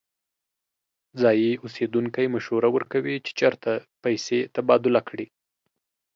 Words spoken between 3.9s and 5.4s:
پیسې تبادله کړي.